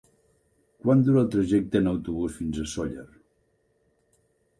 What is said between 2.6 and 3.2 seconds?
a Sóller?